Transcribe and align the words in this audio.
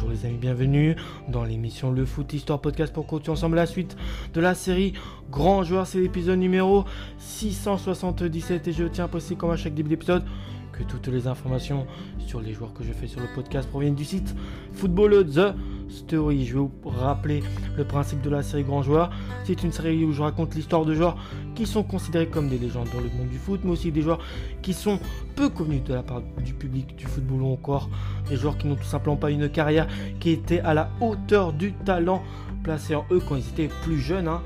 Bonjour 0.00 0.16
les 0.18 0.26
amis, 0.26 0.38
bienvenue 0.38 0.96
dans 1.28 1.44
l'émission 1.44 1.92
Le 1.92 2.06
Foot 2.06 2.32
Histoire 2.32 2.58
Podcast 2.58 2.90
pour 2.90 3.06
continuer 3.06 3.34
ensemble 3.34 3.56
la 3.56 3.66
suite 3.66 3.98
de 4.32 4.40
la 4.40 4.54
série 4.54 4.94
Grand 5.30 5.62
Joueur. 5.62 5.86
C'est 5.86 6.00
l'épisode 6.00 6.38
numéro 6.38 6.86
677 7.18 8.66
et 8.66 8.72
je 8.72 8.84
tiens 8.84 9.04
à 9.04 9.08
préciser 9.08 9.34
comme 9.36 9.50
à 9.50 9.56
chaque 9.56 9.74
début 9.74 9.90
d'épisode 9.90 10.24
que 10.72 10.84
toutes 10.84 11.08
les 11.08 11.26
informations 11.26 11.86
sur 12.18 12.40
les 12.40 12.54
joueurs 12.54 12.72
que 12.72 12.82
je 12.82 12.94
fais 12.94 13.08
sur 13.08 13.20
le 13.20 13.26
podcast 13.34 13.68
proviennent 13.68 13.94
du 13.94 14.06
site 14.06 14.34
Football 14.72 15.26
The 15.26 15.54
Story. 15.90 16.46
Je 16.46 16.54
vais 16.54 16.60
vous 16.60 16.88
rappeler 16.88 17.42
le 17.76 17.84
principe 17.84 18.20
de 18.22 18.30
la 18.30 18.42
série 18.42 18.64
Grand 18.64 18.82
Joueur. 18.82 19.10
C'est 19.44 19.62
une 19.62 19.72
série 19.72 20.04
où 20.04 20.12
je 20.12 20.22
raconte 20.22 20.54
l'histoire 20.54 20.84
de 20.84 20.94
joueurs 20.94 21.16
qui 21.54 21.66
sont 21.66 21.82
considérés 21.82 22.28
comme 22.28 22.48
des 22.48 22.58
légendes 22.58 22.88
dans 22.92 23.00
le 23.00 23.08
monde 23.10 23.28
du 23.28 23.38
foot, 23.38 23.60
mais 23.64 23.70
aussi 23.70 23.92
des 23.92 24.02
joueurs 24.02 24.20
qui 24.62 24.72
sont 24.72 24.98
peu 25.36 25.48
connus 25.48 25.80
de 25.80 25.94
la 25.94 26.02
part 26.02 26.22
du 26.44 26.54
public 26.54 26.96
du 26.96 27.06
football 27.06 27.42
ou 27.42 27.52
encore 27.52 27.88
des 28.28 28.36
joueurs 28.36 28.56
qui 28.56 28.66
n'ont 28.66 28.76
tout 28.76 28.84
simplement 28.84 29.16
pas 29.16 29.30
une 29.30 29.48
carrière 29.48 29.86
qui 30.20 30.30
était 30.30 30.60
à 30.60 30.74
la 30.74 30.90
hauteur 31.00 31.52
du 31.52 31.72
talent 31.72 32.22
placé 32.62 32.94
en 32.94 33.04
eux 33.10 33.20
quand 33.20 33.36
ils 33.36 33.48
étaient 33.48 33.70
plus 33.82 33.98
jeunes. 33.98 34.28
Hein. 34.28 34.42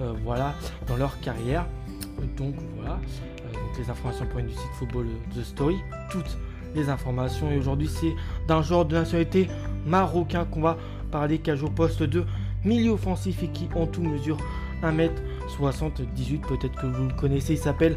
Euh, 0.00 0.12
voilà, 0.24 0.54
dans 0.86 0.96
leur 0.96 1.18
carrière. 1.20 1.66
Donc 2.36 2.54
voilà, 2.76 2.98
euh, 2.98 3.52
donc 3.52 3.78
les 3.78 3.90
informations 3.90 4.26
proviennent 4.26 4.48
du 4.48 4.54
site 4.54 4.70
Football 4.78 5.06
The 5.34 5.42
Story. 5.42 5.76
Toutes 6.10 6.36
les 6.74 6.88
informations. 6.88 7.50
Et 7.50 7.58
aujourd'hui, 7.58 7.88
c'est 7.88 8.14
d'un 8.46 8.62
joueur 8.62 8.84
de 8.84 8.94
nationalité 8.94 9.48
marocain 9.86 10.44
qu'on 10.44 10.60
va 10.60 10.76
parler, 11.10 11.38
qui 11.38 11.50
a 11.50 11.56
joué 11.56 11.68
au 11.68 11.72
poste 11.72 12.02
de 12.02 12.24
milieu 12.64 12.92
offensif 12.92 13.42
et 13.42 13.48
qui 13.48 13.68
en 13.74 13.86
tout 13.86 14.02
mesure 14.02 14.36
1m78. 14.82 16.40
Peut-être 16.40 16.80
que 16.80 16.86
vous 16.86 17.08
le 17.08 17.14
connaissez. 17.14 17.54
Il 17.54 17.58
s'appelle 17.58 17.96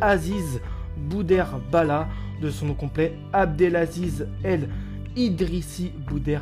Aziz 0.00 0.60
Bouder 0.96 1.44
Bala, 1.70 2.08
de 2.42 2.50
son 2.50 2.66
nom 2.66 2.74
complet 2.74 3.16
Abdelaziz 3.32 4.26
El 4.44 4.68
Idrissi 5.16 5.92
Bouder 6.08 6.40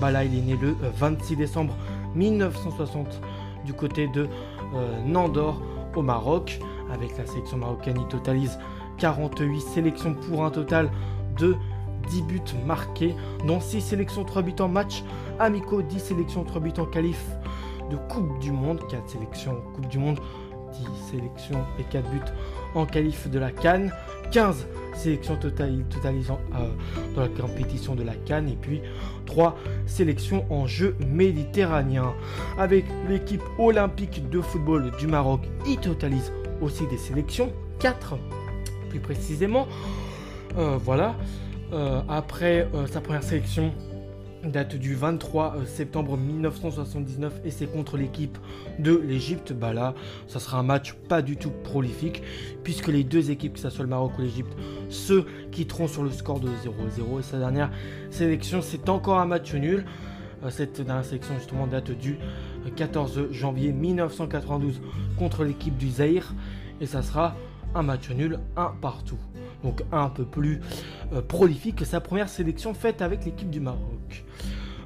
Bala. 0.00 0.24
Il 0.24 0.38
est 0.38 0.42
né 0.42 0.58
le 0.60 0.74
26 0.98 1.36
décembre 1.36 1.76
1960 2.14 3.20
du 3.64 3.72
côté 3.72 4.08
de 4.08 4.28
euh, 4.74 5.02
Nandor 5.04 5.60
au 5.94 6.02
Maroc. 6.02 6.60
Avec 6.92 7.18
la 7.18 7.26
sélection 7.26 7.56
marocaine, 7.56 7.96
il 8.00 8.06
totalise 8.06 8.58
48 8.98 9.60
sélections 9.60 10.14
pour 10.14 10.44
un 10.44 10.50
total 10.50 10.90
de 11.36 11.56
10 12.10 12.22
buts 12.22 12.40
marqués, 12.66 13.14
dont 13.46 13.60
6 13.60 13.80
sélections 13.80 14.24
3 14.24 14.42
buts 14.42 14.54
en 14.60 14.68
match 14.68 15.02
amicaux, 15.38 15.82
10 15.82 16.00
sélections 16.00 16.44
3 16.44 16.60
buts 16.60 16.72
en 16.78 16.86
qualif 16.86 17.22
de 17.90 17.96
Coupe 17.96 18.38
du 18.40 18.52
Monde, 18.52 18.80
4 18.88 19.08
sélections 19.08 19.62
Coupe 19.74 19.88
du 19.88 19.98
Monde, 19.98 20.20
10 20.72 20.86
sélections 21.10 21.64
et 21.78 21.84
4 21.84 22.10
buts 22.10 22.20
en 22.74 22.86
qualif 22.86 23.28
de 23.30 23.38
la 23.38 23.50
Cannes, 23.50 23.92
15 24.32 24.66
sélections 24.94 25.36
totalisant 25.36 26.40
euh, 26.54 26.70
dans 27.14 27.22
la 27.22 27.28
compétition 27.28 27.94
de 27.94 28.02
la 28.02 28.14
Cannes 28.14 28.48
et 28.48 28.56
puis 28.56 28.80
3 29.26 29.56
sélections 29.86 30.44
en 30.50 30.66
jeu 30.66 30.96
méditerranéen. 31.06 32.14
Avec 32.58 32.84
l'équipe 33.08 33.42
olympique 33.58 34.28
de 34.30 34.40
football 34.40 34.90
du 34.98 35.06
Maroc, 35.06 35.42
il 35.66 35.78
totalise 35.78 36.32
aussi 36.60 36.86
des 36.88 36.98
sélections, 36.98 37.52
4 37.78 38.16
plus 38.88 39.00
précisément. 39.00 39.66
Euh, 40.58 40.78
voilà. 40.82 41.14
Euh, 41.72 42.00
après 42.08 42.68
euh, 42.74 42.86
sa 42.86 43.00
première 43.00 43.24
sélection 43.24 43.74
date 44.44 44.76
du 44.76 44.94
23 44.94 45.56
septembre 45.66 46.16
1979 46.16 47.40
et 47.44 47.50
c'est 47.50 47.66
contre 47.66 47.96
l'équipe 47.96 48.38
de 48.78 48.96
l'Egypte. 48.96 49.52
Bah 49.52 49.72
là, 49.72 49.94
ça 50.28 50.38
sera 50.38 50.58
un 50.58 50.62
match 50.62 50.92
pas 51.08 51.22
du 51.22 51.36
tout 51.36 51.50
prolifique 51.50 52.22
puisque 52.62 52.86
les 52.86 53.02
deux 53.02 53.32
équipes, 53.32 53.54
que 53.54 53.58
ce 53.58 53.70
soit 53.70 53.82
le 53.82 53.90
Maroc 53.90 54.12
ou 54.18 54.22
l'Egypte, 54.22 54.52
se 54.88 55.24
quitteront 55.50 55.88
sur 55.88 56.04
le 56.04 56.10
score 56.10 56.38
de 56.38 56.48
0-0 56.48 57.18
et 57.18 57.22
sa 57.22 57.38
dernière 57.38 57.72
sélection, 58.10 58.62
c'est 58.62 58.88
encore 58.88 59.18
un 59.18 59.26
match 59.26 59.52
nul. 59.54 59.84
Cette 60.50 60.80
dernière 60.80 61.04
sélection 61.04 61.34
justement 61.38 61.66
date 61.66 61.90
du 61.90 62.18
14 62.76 63.32
janvier 63.32 63.72
1992 63.72 64.80
contre 65.18 65.42
l'équipe 65.42 65.76
du 65.76 65.90
Zaïre 65.90 66.34
et 66.80 66.86
ça 66.86 67.02
sera 67.02 67.34
un 67.74 67.82
match 67.82 68.10
nul, 68.10 68.38
un 68.56 68.72
partout 68.80 69.18
donc 69.62 69.82
un 69.92 70.08
peu 70.08 70.24
plus 70.24 70.60
euh, 71.12 71.22
prolifique 71.22 71.76
que 71.76 71.84
sa 71.84 72.00
première 72.00 72.28
sélection 72.28 72.74
faite 72.74 73.02
avec 73.02 73.24
l'équipe 73.24 73.50
du 73.50 73.60
Maroc. 73.60 74.24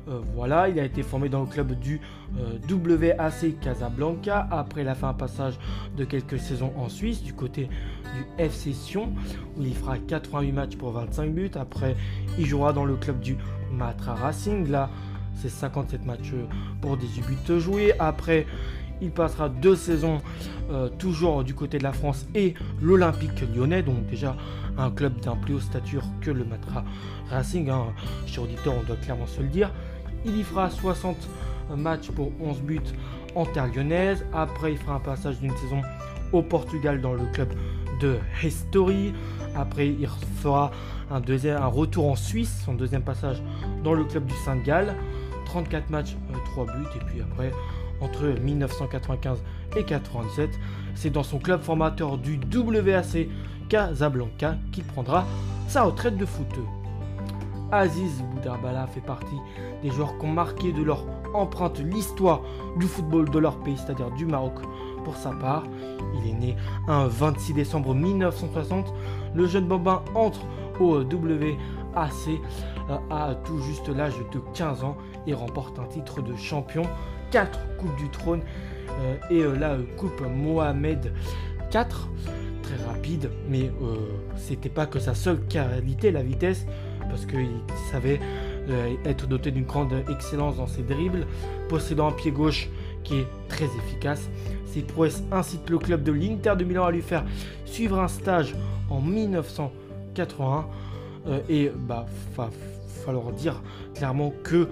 Euh, 0.09 0.21
voilà, 0.35 0.69
il 0.69 0.79
a 0.81 0.85
été 0.85 1.03
formé 1.03 1.29
dans 1.29 1.41
le 1.41 1.47
club 1.47 1.79
du 1.79 2.01
euh, 2.39 2.59
WAC 2.69 3.61
Casablanca 3.61 4.49
après 4.51 4.83
la 4.83 4.95
fin 4.95 5.13
passage 5.13 5.59
de 5.97 6.05
quelques 6.05 6.39
saisons 6.39 6.73
en 6.77 6.89
Suisse 6.89 7.23
du 7.23 7.35
côté 7.35 7.69
du 8.15 8.43
FC 8.43 8.73
Sion 8.73 9.13
où 9.57 9.63
il 9.63 9.75
fera 9.75 9.99
88 9.99 10.53
matchs 10.53 10.77
pour 10.77 10.93
25 10.93 11.33
buts. 11.33 11.51
Après, 11.55 11.97
il 12.39 12.47
jouera 12.47 12.73
dans 12.73 12.85
le 12.85 12.97
club 12.97 13.21
du 13.21 13.37
Matra 13.73 14.15
Racing. 14.15 14.69
Là, 14.69 14.91
c'est 15.35 15.51
57 15.51 16.05
matchs 16.05 16.33
pour 16.81 16.97
18 16.97 17.23
buts 17.23 17.61
joués. 17.61 17.93
Après, 17.99 18.47
il 19.00 19.11
passera 19.11 19.49
deux 19.49 19.77
saisons 19.77 20.21
toujours 20.99 21.43
du 21.43 21.53
côté 21.53 21.78
de 21.78 21.83
la 21.83 21.93
France 21.93 22.27
et 22.34 22.55
l'Olympique 22.81 23.43
lyonnais, 23.55 23.83
donc 23.83 24.06
déjà 24.06 24.37
un 24.78 24.91
club 24.91 25.19
d'un 25.21 25.37
plus 25.37 25.55
haut 25.55 25.61
stature 25.61 26.03
que 26.21 26.31
le 26.31 26.44
Matra 26.44 26.84
Racing. 27.28 27.69
Hein. 27.71 27.87
Chez 28.27 28.41
Auditeur, 28.41 28.75
on 28.81 28.83
doit 28.84 28.97
clairement 28.97 29.27
se 29.27 29.41
le 29.41 29.49
dire. 29.49 29.71
Il 30.25 30.37
y 30.37 30.43
fera 30.43 30.71
60 30.71 31.16
matchs 31.77 32.10
pour 32.10 32.33
11 32.41 32.60
buts 32.62 32.81
en 33.34 33.44
terre 33.47 33.69
lyonnaise. 33.69 34.25
Après, 34.33 34.72
il 34.72 34.78
fera 34.78 34.94
un 34.94 35.00
passage 35.00 35.39
d'une 35.41 35.56
saison 35.56 35.83
au 36.33 36.43
Portugal 36.43 37.00
dans 37.00 37.15
le 37.15 37.25
club 37.33 37.49
de 38.00 38.16
History. 38.43 39.12
Après, 39.56 39.89
il 39.89 40.09
fera 40.41 40.71
un, 41.10 41.21
un 41.21 41.66
retour 41.66 42.09
en 42.09 42.16
Suisse, 42.16 42.62
son 42.65 42.75
deuxième 42.75 43.03
passage 43.03 43.43
dans 43.83 43.94
le 43.94 44.05
club 44.05 44.27
du 44.27 44.34
Saint-Gall. 44.44 44.94
34 45.47 45.91
matchs, 45.91 46.16
3 46.53 46.65
euh, 46.65 46.66
buts. 46.66 46.89
Et 46.97 47.05
puis 47.05 47.21
après, 47.21 47.53
entre 48.00 48.25
1995 48.27 49.43
et 49.77 49.84
97, 49.84 50.50
c'est 50.94 51.11
dans 51.11 51.22
son 51.22 51.38
club 51.38 51.61
formateur 51.61 52.19
du 52.19 52.38
WAC 52.55 53.28
Casablanca 53.69 54.56
qui 54.72 54.83
prendra 54.83 55.25
sa 55.69 55.83
retraite 55.83 56.16
de 56.16 56.27
foot. 56.27 56.49
Aziz 57.72 58.22
Boudarbala 58.33 58.87
fait 58.89 59.00
partie 59.00 59.37
des 59.83 59.91
joueurs 59.91 60.19
qui 60.19 60.27
ont 60.27 60.33
marqué 60.33 60.72
de 60.72 60.83
leur 60.83 61.05
empreinte 61.34 61.78
l'histoire 61.78 62.41
du 62.78 62.87
football 62.87 63.31
de 63.31 63.39
leur 63.39 63.59
pays, 63.60 63.77
c'est-à-dire 63.77 64.10
du 64.10 64.27
Maroc. 64.27 64.55
Pour 65.05 65.16
sa 65.16 65.31
part, 65.31 65.62
il 66.15 66.31
est 66.31 66.34
né 66.34 66.56
un 66.89 67.06
26 67.06 67.55
décembre 67.55 67.94
1960. 67.94 68.93
Le 69.34 69.47
jeune 69.47 69.66
Bambin 69.66 70.03
entre 70.15 70.41
au 70.81 70.99
WAC 70.99 72.41
euh, 72.91 72.97
à 73.10 73.34
tout 73.44 73.59
juste 73.60 73.89
l'âge 73.89 74.15
de 74.33 74.41
15 74.55 74.84
ans 74.84 74.97
et 75.27 75.34
remporte 75.34 75.78
un 75.78 75.84
titre 75.84 76.22
de 76.22 76.34
champion, 76.37 76.83
4 77.31 77.59
Coupes 77.79 77.97
du 77.97 78.09
Trône 78.11 78.43
euh, 78.89 79.15
et 79.31 79.43
euh, 79.43 79.57
la 79.57 79.77
Coupe 79.97 80.21
Mohamed 80.21 81.13
4 81.71 82.09
rapide, 82.87 83.31
mais 83.49 83.71
euh, 83.83 83.97
c'était 84.37 84.69
pas 84.69 84.87
que 84.87 84.99
sa 84.99 85.15
seule 85.15 85.41
qualité, 85.49 86.11
la 86.11 86.23
vitesse, 86.23 86.67
parce 87.09 87.27
qu'il 87.27 87.49
savait 87.91 88.21
euh, 88.69 88.95
être 89.05 89.27
doté 89.27 89.51
d'une 89.51 89.65
grande 89.65 89.93
excellence 90.11 90.57
dans 90.57 90.67
ses 90.67 90.83
dribbles, 90.83 91.27
possédant 91.69 92.09
un 92.09 92.13
pied 92.13 92.31
gauche 92.31 92.69
qui 93.05 93.19
est 93.19 93.27
très 93.49 93.65
efficace. 93.65 94.29
Ses 94.67 94.83
prouesses 94.83 95.23
incitent 95.33 95.71
le 95.71 95.79
club 95.79 96.03
de 96.03 96.13
l'Inter 96.13 96.55
de 96.57 96.65
Milan 96.65 96.85
à 96.85 96.91
lui 96.93 97.03
faire 97.03 97.25
suivre 97.65 97.99
un 97.99 98.09
stage 98.09 98.55
en 98.89 99.01
1981 99.01 100.67
euh, 101.27 101.41
et 101.49 101.71
bah 101.75 102.07
va 102.37 102.51
falloir 103.05 103.33
dire 103.33 103.63
clairement 103.95 104.33
que 104.45 104.69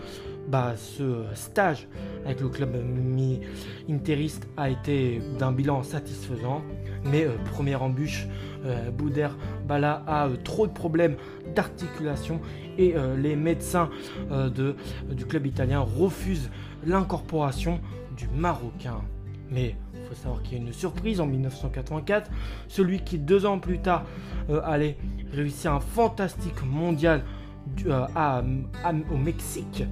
bah, 0.49 0.75
ce 0.77 1.25
stage 1.35 1.87
avec 2.25 2.41
le 2.41 2.49
club 2.49 2.75
interiste 3.89 4.49
a 4.57 4.71
été 4.71 5.21
d'un 5.39 5.53
bilan 5.53 5.83
satisfaisant. 5.83 6.63
Mais 7.05 7.25
euh, 7.25 7.37
première 7.53 7.83
embûche, 7.83 8.27
euh, 8.65 8.91
Bouder 8.91 9.29
Bala 9.67 10.03
a 10.07 10.27
euh, 10.27 10.37
trop 10.43 10.67
de 10.67 10.73
problèmes 10.73 11.17
d'articulation 11.55 12.41
et 12.79 12.95
les 13.17 13.35
médecins 13.35 13.91
de, 14.31 14.77
du 15.11 15.27
club 15.27 15.47
italien 15.47 15.81
refusent 15.81 16.49
l'incorporation 16.87 17.81
du 18.17 18.29
Marocain. 18.29 19.01
Mais 19.51 19.75
il 19.94 20.09
faut 20.09 20.15
savoir 20.15 20.44
qu'il 20.44 20.59
y 20.59 20.61
a 20.61 20.65
une 20.65 20.73
surprise 20.73 21.21
en 21.21 21.27
1984. 21.27 22.31
Celui 22.69 23.01
qui 23.01 23.19
deux 23.19 23.47
ans 23.47 23.59
plus 23.59 23.81
tard 23.81 24.05
allait 24.62 24.97
réussir 25.33 25.73
un 25.73 25.81
fantastique 25.81 26.62
mondial 26.65 27.25
au 27.85 29.17
Mexique 29.17 29.83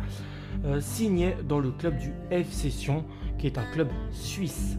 euh, 0.66 0.80
signé 0.80 1.36
dans 1.48 1.60
le 1.60 1.70
club 1.70 1.96
du 1.96 2.12
FC 2.30 2.70
Sion, 2.70 3.04
qui 3.38 3.46
est 3.46 3.56
un 3.56 3.64
club 3.72 3.88
suisse. 4.10 4.76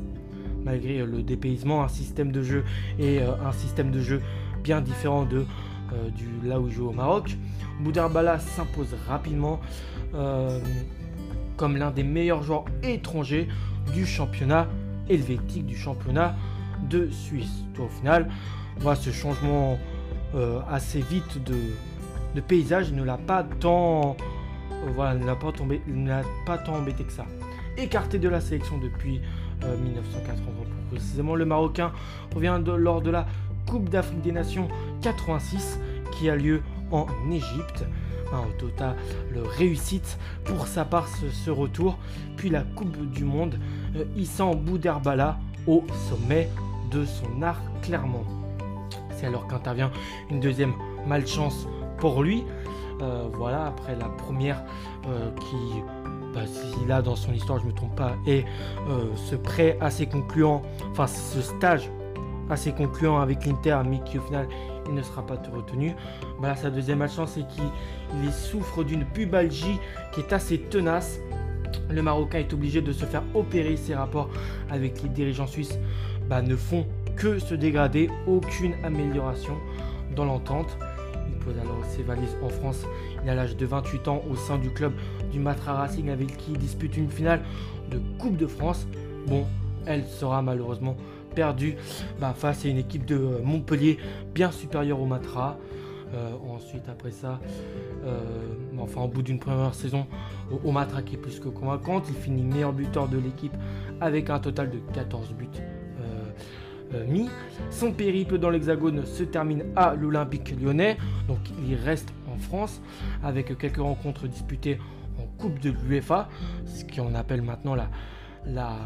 Malgré 0.66 1.00
euh, 1.00 1.06
le 1.06 1.24
dépaysement, 1.24 1.82
un 1.82 1.88
système 1.88 2.34
de 2.34 2.42
jeu 2.42 2.66
et 3.00 3.20
euh, 3.20 3.32
un 3.46 3.54
système 3.54 3.92
de 3.92 4.02
jeu 4.02 4.22
bien 4.64 4.82
différent 4.82 5.24
de 5.24 5.46
là 6.44 6.60
où 6.60 6.68
il 6.68 6.74
joue 6.74 6.90
au 6.90 6.92
Maroc. 6.92 7.38
Boudarbala 7.80 8.40
s'impose 8.40 8.94
rapidement 9.08 9.62
comme 11.56 11.78
l'un 11.78 11.92
des 11.92 12.04
meilleurs 12.04 12.44
joueurs 12.44 12.66
étrangers 12.84 13.48
du 13.94 14.06
championnat 14.06 14.68
helvétique, 15.08 15.66
du 15.66 15.78
championnat 15.78 16.36
de 16.90 17.10
Suisse. 17.10 17.64
au 17.80 17.88
final, 17.88 18.28
voit 18.80 18.96
ce 18.96 19.12
changement 19.12 19.80
assez 20.70 21.00
vite 21.00 21.42
de 21.46 22.42
paysage 22.42 22.92
ne 22.92 23.04
l'a 23.04 23.18
pas 23.18 23.44
tant 23.44 24.18
voilà, 24.96 25.16
n'a 25.16 25.36
pas, 25.36 25.52
tombé, 25.52 25.82
n'a 25.88 26.22
pas 26.46 26.58
tant 26.58 26.76
embêté 26.76 27.04
que 27.04 27.12
ça. 27.12 27.26
Écarté 27.78 28.20
de 28.20 28.30
la 28.30 28.42
sélection 28.42 28.78
depuis 28.78 29.22
1980 29.62 30.68
précisément, 30.90 31.36
le 31.36 31.46
Marocain 31.46 31.92
revient 32.34 32.60
lors 32.78 33.02
de 33.02 33.12
la 33.12 33.28
Coupe 33.68 33.90
d'Afrique 33.90 34.22
des 34.22 34.32
Nations 34.32 34.68
86 35.02 35.80
qui 36.14 36.30
a 36.30 36.36
lieu 36.36 36.62
en 36.92 37.08
Égypte. 37.30 37.86
Un 38.34 38.40
au 38.40 38.52
total, 38.60 38.96
le 39.34 39.42
réussite 39.44 40.18
pour 40.44 40.68
sa 40.68 40.84
part 40.84 41.08
ce, 41.08 41.50
retour, 41.50 41.98
puis 42.36 42.50
la 42.50 42.62
Coupe 42.62 42.98
du 43.12 43.24
Monde, 43.24 43.58
euh, 43.96 44.04
Issam 44.18 44.54
Bouderbala 44.56 45.38
au 45.66 45.86
sommet 46.10 46.50
de 46.92 47.06
son 47.06 47.42
art 47.42 47.62
clairement. 47.82 48.26
C'est 49.16 49.28
alors 49.28 49.48
qu'intervient 49.48 49.92
une 50.30 50.42
deuxième 50.42 50.74
malchance 51.08 51.68
pour 52.00 52.22
lui. 52.22 52.44
Euh, 53.02 53.28
voilà, 53.34 53.68
après 53.68 53.96
la 53.96 54.10
première 54.10 54.64
euh, 55.08 55.30
qui, 55.40 55.82
bah, 56.34 56.48
s'il 56.48 56.92
a 56.92 57.02
dans 57.02 57.16
son 57.16 57.32
histoire, 57.34 57.60
je 57.60 57.66
ne 57.66 57.70
me 57.70 57.76
trompe 57.76 57.96
pas, 57.96 58.16
est 58.26 58.46
ce 59.16 59.36
prêt 59.36 59.78
assez 59.82 60.08
concluant, 60.08 60.64
enfin 60.92 61.08
ce 61.08 61.42
stage 61.42 61.90
assez 62.50 62.72
concluant 62.72 63.20
avec 63.20 63.46
l'Inter, 63.46 63.80
mais 63.88 64.00
qui 64.04 64.18
au 64.18 64.22
final 64.22 64.48
il 64.88 64.94
ne 64.94 65.02
sera 65.02 65.26
pas 65.26 65.36
retenu. 65.54 65.94
Voilà, 66.40 66.56
sa 66.56 66.70
deuxième 66.70 67.00
malchance, 67.00 67.32
c'est 67.36 67.46
qu'il 67.48 68.32
souffre 68.32 68.84
d'une 68.84 69.06
pubalgie 69.06 69.80
qui 70.14 70.22
est 70.22 70.34
assez 70.34 70.60
tenace. 70.60 71.20
Le 71.90 72.02
Marocain 72.02 72.40
est 72.40 72.54
obligé 72.54 72.82
de 72.82 72.94
se 72.94 73.06
faire 73.06 73.24
opérer. 73.34 73.76
Ses 73.76 73.96
rapports 73.96 74.30
avec 74.70 75.02
les 75.04 75.10
dirigeants 75.10 75.48
suisses 75.48 75.78
bah, 76.30 76.42
ne 76.42 76.56
font 76.56 76.86
que 77.16 77.40
se 77.40 77.56
dégrader, 77.56 78.10
aucune 78.28 78.74
amélioration 78.84 79.56
dans 80.16 80.26
l'entente. 80.26 80.78
Alors 81.62 81.84
ses 81.86 82.04
valises 82.04 82.38
en 82.44 82.50
France. 82.50 82.86
Il 83.24 83.30
a 83.30 83.36
l'âge 83.36 83.56
de 83.56 83.66
28 83.66 84.08
ans 84.08 84.22
au 84.30 84.36
sein 84.36 84.58
du 84.58 84.70
club 84.70 84.94
du 85.32 85.40
Matra 85.40 85.74
Racing 85.74 86.10
avec 86.10 86.36
qui 86.38 86.52
il 86.52 86.58
dispute 86.58 86.98
une 86.98 87.10
finale 87.10 87.42
de 87.90 88.00
Coupe 88.20 88.38
de 88.38 88.48
France. 88.48 88.88
Bon, 89.28 89.46
elle 89.86 90.06
sera 90.06 90.42
malheureusement 90.42 90.98
perdu 91.36 91.76
bah, 92.20 92.34
face 92.36 92.66
à 92.66 92.68
une 92.68 92.78
équipe 92.78 93.06
de 93.06 93.16
euh, 93.16 93.40
Montpellier 93.44 93.98
bien 94.34 94.52
supérieure 94.52 95.00
au 95.00 95.06
Matra. 95.06 95.58
Euh, 96.14 96.32
ensuite, 96.50 96.88
après 96.90 97.12
ça, 97.12 97.40
euh, 98.06 98.20
enfin, 98.80 99.02
au 99.02 99.08
bout 99.08 99.22
d'une 99.22 99.40
première 99.40 99.76
saison, 99.76 100.08
au, 100.64 100.72
Matra 100.72 101.02
qui 101.02 101.16
est 101.16 101.18
plus 101.18 101.40
que 101.40 101.50
convaincante, 101.50 102.06
il 102.10 102.16
finit 102.16 102.44
meilleur 102.44 102.72
buteur 102.72 103.10
de 103.10 103.18
l'équipe 103.18 103.54
avec 104.00 104.30
un 104.30 104.40
total 104.40 104.70
de 104.70 104.80
14 104.94 105.34
buts 105.34 105.48
mis. 107.08 107.30
Son 107.70 107.92
périple 107.92 108.38
dans 108.38 108.50
l'Hexagone 108.50 109.06
se 109.06 109.24
termine 109.24 109.66
à 109.76 109.96
l'Olympique 109.96 110.54
lyonnais, 110.60 110.98
donc 111.28 111.40
il 111.68 111.76
reste 111.76 112.14
en 112.34 112.38
France 112.38 112.82
avec 113.24 113.58
quelques 113.58 113.78
rencontres 113.78 114.28
disputées 114.28 114.80
en 115.20 115.26
Coupe 115.38 115.60
de 115.60 115.72
l'UEFA, 115.88 116.30
ce 116.66 116.84
qu'on 116.84 117.16
appelle 117.16 117.42
maintenant 117.42 117.76
la, 117.76 117.90
la 118.46 118.78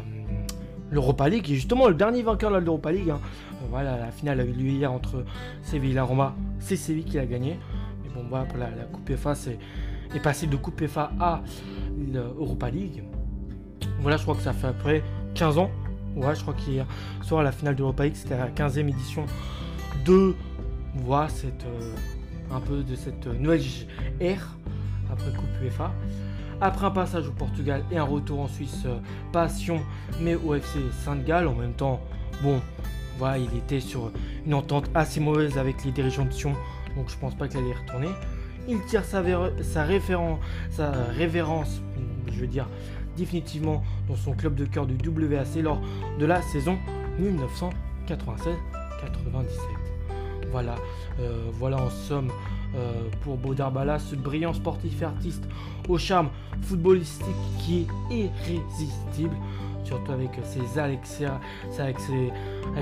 l'Europa 0.92 1.28
League, 1.28 1.50
est 1.50 1.54
justement 1.54 1.88
le 1.88 1.94
dernier 1.94 2.22
vainqueur 2.22 2.52
de 2.52 2.58
l'Europa 2.58 2.92
League. 2.92 3.10
Hein. 3.10 3.20
Euh, 3.54 3.66
voilà, 3.70 3.98
la 3.98 4.10
finale 4.10 4.40
a 4.40 4.44
eu 4.44 4.52
lieu 4.52 4.68
hier 4.70 4.92
entre 4.92 5.24
Séville 5.62 5.92
et 5.92 5.94
la 5.94 6.04
Roma. 6.04 6.34
C'est 6.58 6.76
Séville 6.76 7.04
qui 7.04 7.16
l'a 7.16 7.26
gagné. 7.26 7.58
Mais 8.02 8.10
bon, 8.14 8.24
voilà, 8.28 8.44
pour 8.44 8.58
la, 8.58 8.68
Coupe 8.92 9.16
FA, 9.16 9.34
c'est 9.34 9.58
est 10.14 10.20
passé 10.20 10.46
de 10.46 10.56
Coupe 10.56 10.86
FA 10.86 11.10
à 11.18 11.42
l'Europa 12.12 12.68
League. 12.70 13.02
Voilà, 14.00 14.18
je 14.18 14.22
crois 14.22 14.34
que 14.34 14.42
ça 14.42 14.52
fait 14.52 14.66
après 14.66 15.02
15 15.34 15.56
ans. 15.56 15.70
Ouais, 16.16 16.34
je 16.34 16.42
crois 16.42 16.54
qu'hier 16.54 16.86
soir, 17.22 17.42
la 17.42 17.52
finale 17.52 17.74
d'Europa 17.74 18.04
League, 18.04 18.16
c'était 18.16 18.36
la 18.36 18.48
15e 18.48 18.88
édition 18.88 19.24
de 20.04 20.34
voilà, 20.94 21.28
cette, 21.28 21.64
euh, 21.64 21.94
un 22.50 22.60
peu 22.60 22.82
de 22.82 22.94
cette 22.94 23.26
nouvelle 23.26 23.62
ère 24.20 24.56
après 25.10 25.32
Coupe 25.32 25.48
UEFA. 25.62 25.92
Après 26.60 26.86
un 26.86 26.90
passage 26.90 27.26
au 27.26 27.32
Portugal 27.32 27.82
et 27.90 27.96
un 27.96 28.04
retour 28.04 28.40
en 28.40 28.48
Suisse, 28.48 28.82
euh, 28.84 28.98
passion, 29.32 29.80
mais 30.20 30.34
au 30.34 30.54
FC 30.54 30.78
Saint-Gall 31.04 31.48
en 31.48 31.54
même 31.54 31.72
temps, 31.72 32.00
bon, 32.42 32.60
voilà, 33.18 33.38
il 33.38 33.56
était 33.56 33.80
sur 33.80 34.12
une 34.46 34.54
entente 34.54 34.90
assez 34.94 35.18
mauvaise 35.18 35.56
avec 35.56 35.82
les 35.84 35.92
dirigeants 35.92 36.26
de 36.26 36.32
Sion, 36.32 36.54
donc 36.94 37.08
je 37.08 37.16
pense 37.16 37.34
pas 37.34 37.48
qu'il 37.48 37.58
allait 37.58 37.72
retourner. 37.72 38.08
Il 38.68 38.80
tire 38.84 39.04
sa, 39.04 39.24
sa, 39.62 39.86
sa 40.70 40.92
révérence, 41.16 41.82
je 42.26 42.40
veux 42.40 42.46
dire, 42.46 42.68
définitivement 43.16 43.82
dans 44.08 44.16
son 44.16 44.32
club 44.32 44.54
de 44.54 44.64
cœur 44.64 44.86
du 44.86 44.96
WAC 45.08 45.56
lors 45.62 45.80
de 46.18 46.26
la 46.26 46.42
saison 46.42 46.78
1996-97. 47.20 48.56
Voilà, 50.50 50.74
euh, 51.20 51.50
voilà 51.54 51.78
en 51.78 51.88
somme 51.88 52.30
euh, 52.74 53.08
pour 53.22 53.36
Baudarbala, 53.36 53.98
ce 53.98 54.14
brillant 54.14 54.52
sportif 54.52 55.02
artiste 55.02 55.44
au 55.88 55.98
charme 55.98 56.28
footballistique 56.62 57.26
qui 57.58 57.86
est 58.10 58.14
irrésistible, 58.14 59.34
surtout 59.84 60.12
avec 60.12 60.30
ses, 60.44 60.78
avec 60.78 61.06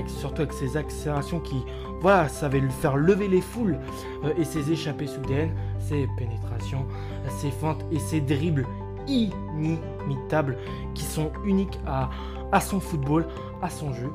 surtout 0.09 0.41
avec 0.41 0.53
ses 0.53 0.75
accélérations 0.75 1.39
qui 1.39 1.63
voilà, 2.01 2.27
savaient 2.27 2.59
le 2.59 2.69
faire 2.69 2.97
lever 2.97 3.27
les 3.27 3.41
foules 3.41 3.77
euh, 4.25 4.33
et 4.37 4.43
ses 4.43 4.71
échappées 4.71 5.07
soudaines, 5.07 5.53
ses 5.79 6.07
pénétrations, 6.17 6.85
ses 7.29 7.51
feintes 7.51 7.85
et 7.91 7.99
ses 7.99 8.21
dribbles 8.21 8.65
inimitables 9.07 10.57
qui 10.93 11.03
sont 11.03 11.31
uniques 11.45 11.79
à 11.85 12.61
son 12.61 12.79
football, 12.79 13.27
à 13.61 13.69
son 13.69 13.93
jeu. 13.93 14.11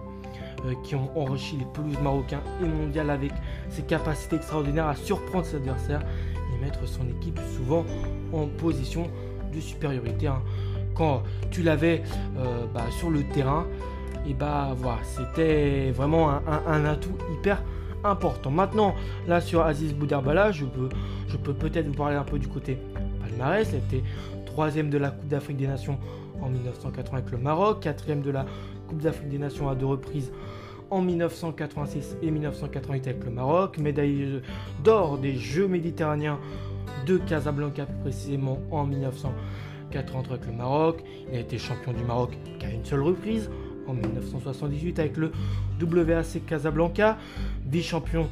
Euh, 0.65 0.75
qui 0.83 0.95
ont 0.95 1.11
enrichi 1.17 1.57
les 1.57 1.67
pelouses 1.67 2.01
marocains 2.01 2.41
et 2.63 2.65
mondiales 2.65 3.11
avec 3.11 3.31
ses 3.69 3.83
capacités 3.83 4.37
extraordinaires 4.37 4.89
à 4.89 4.95
surprendre 4.95 5.45
ses 5.45 5.57
adversaires 5.57 6.01
et 6.01 6.65
mettre 6.65 6.87
son 6.89 7.07
équipe 7.09 7.39
souvent 7.55 7.85
en 8.33 8.47
position 8.47 9.11
de 9.55 9.61
supériorité. 9.61 10.29
Hein. 10.29 10.41
Quand 10.95 11.23
tu 11.51 11.63
l'avais 11.63 12.03
euh, 12.39 12.65
bah, 12.73 12.85
sur 12.99 13.11
le 13.11 13.23
terrain, 13.25 13.67
et 14.27 14.33
bah 14.33 14.75
voilà, 14.77 14.99
c'était 15.05 15.93
vraiment 15.93 16.31
un, 16.31 16.85
atout 16.87 17.17
hyper 17.35 17.63
important. 18.03 18.51
Maintenant, 18.51 18.95
là 19.29 19.41
sur 19.41 19.65
Aziz 19.65 19.93
Bouderbala, 19.95 20.53
je 20.53 20.65
peux, 20.65 20.89
je 21.29 21.37
peux 21.37 21.53
peut-être 21.53 21.87
vous 21.87 21.95
parler 21.95 22.17
un 22.17 22.25
peu 22.25 22.39
du 22.39 22.49
côté 22.49 22.79
palmarès. 23.21 23.69
C'était 23.69 24.03
troisième 24.57 24.89
de 24.89 24.97
la 24.97 25.11
Coupe 25.11 25.29
d'Afrique 25.29 25.59
des 25.59 25.67
Nations 25.67 25.99
en 26.41 26.49
1980 26.49 27.19
avec 27.19 27.31
le 27.31 27.37
Maroc, 27.37 27.81
quatrième 27.81 28.23
de 28.23 28.31
la 28.31 28.47
Coupe 28.89 29.03
d'Afrique 29.03 29.29
des 29.29 29.37
Nations 29.37 29.69
à 29.69 29.75
deux 29.75 29.85
reprises 29.85 30.33
en 30.89 31.03
1986 31.03 32.17
et 32.23 32.31
1988 32.31 33.07
avec 33.07 33.23
le 33.23 33.33
Maroc, 33.33 33.77
médaille 33.77 34.41
d'or 34.83 35.19
des 35.19 35.37
Jeux 35.37 35.69
méditerranéens 35.69 36.39
de 37.05 37.19
Casablanca 37.19 37.85
plus 37.85 37.99
précisément 37.99 38.59
en 38.71 38.87
1983 38.87 40.37
avec 40.37 40.47
le 40.47 40.53
Maroc. 40.55 41.05
Il 41.31 41.37
a 41.37 41.41
été 41.41 41.59
champion 41.59 41.93
du 41.93 42.05
Maroc 42.05 42.31
qu'à 42.59 42.71
une 42.71 42.87
seule 42.87 43.03
reprise 43.03 43.51
en 43.87 43.93
1978 43.93 44.99
avec 44.99 45.19
le 45.19 45.33
WAC 45.83 46.47
Casablanca, 46.47 47.19
vice-champion 47.67 48.27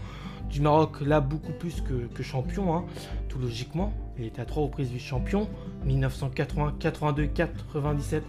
du 0.54 0.60
Maroc 0.60 1.00
là 1.00 1.20
beaucoup 1.20 1.52
plus 1.52 1.82
que, 1.82 2.22
champion, 2.22 2.76
hein, 2.76 2.84
tout 3.28 3.40
logiquement. 3.40 3.92
Il 4.16 4.24
était 4.24 4.40
à 4.40 4.44
trois 4.44 4.62
reprises 4.62 4.88
vice-champion, 4.88 5.48
1980, 5.84 6.76
82, 6.78 7.26
97 7.26 8.22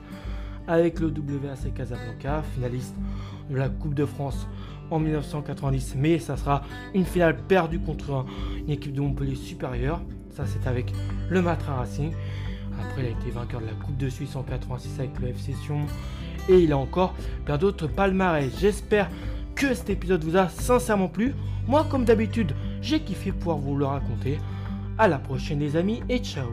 avec 0.68 1.00
le 1.00 1.10
WAC 1.10 1.76
Casablanca, 1.76 2.42
finaliste 2.56 2.96
de 3.52 3.56
la 3.56 3.70
Coupe 3.70 3.94
de 3.94 4.06
France 4.06 4.48
en 4.90 4.98
1990, 4.98 5.94
mais 5.98 6.18
ça 6.18 6.36
sera 6.36 6.64
une 6.96 7.06
finale 7.06 7.38
perdue 7.48 7.80
contre 7.80 8.26
une 8.58 8.72
équipe 8.72 8.94
de 8.94 9.02
Montpellier 9.02 9.36
supérieure. 9.36 10.02
Ça, 10.32 10.46
c'est 10.48 10.68
avec 10.68 10.92
le 11.30 11.44
Matra 11.44 11.76
Racing. 11.76 12.12
Après, 12.82 13.04
il 13.04 13.06
a 13.06 13.10
été 13.10 13.30
vainqueur 13.30 13.62
de 13.62 13.68
la 13.68 13.74
Coupe 13.74 13.98
de 13.98 14.10
Suisse 14.10 14.36
en 14.36 14.42
86 14.42 15.00
avec 15.00 15.20
le 15.20 15.28
FC 15.28 15.54
Sion. 15.54 15.86
Et 16.50 16.58
il 16.58 16.74
a 16.74 16.78
encore 16.78 17.14
plein 17.46 17.60
d'autres 17.60 17.88
palmarès. 17.88 18.52
J'espère 18.60 19.10
que 19.56 19.74
cet 19.74 19.90
épisode 19.90 20.24
vous 20.24 20.38
a 20.38 20.50
sincèrement 20.50 21.08
plu. 21.08 21.34
Moi, 21.68 21.86
comme 21.90 22.06
d'habitude, 22.06 22.54
j'ai 22.82 23.00
kiffé 23.00 23.32
pouvoir 23.32 23.58
vous 23.58 23.76
le 23.76 23.86
raconter. 23.86 24.40
À 24.98 25.08
la 25.08 25.18
prochaine, 25.18 25.60
les 25.60 25.76
amis, 25.76 26.02
et 26.10 26.20
ciao! 26.20 26.48